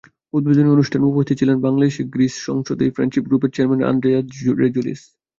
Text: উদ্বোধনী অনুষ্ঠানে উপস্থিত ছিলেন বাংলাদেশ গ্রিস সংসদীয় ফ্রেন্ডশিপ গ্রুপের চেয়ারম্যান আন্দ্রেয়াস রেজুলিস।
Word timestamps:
উদ্বোধনী 0.33 0.69
অনুষ্ঠানে 0.71 1.05
উপস্থিত 1.05 1.35
ছিলেন 1.39 1.57
বাংলাদেশ 1.65 1.95
গ্রিস 2.13 2.33
সংসদীয় 2.47 2.93
ফ্রেন্ডশিপ 2.95 3.23
গ্রুপের 3.27 3.53
চেয়ারম্যান 3.53 3.81
আন্দ্রেয়াস 3.83 4.25
রেজুলিস। 4.61 5.01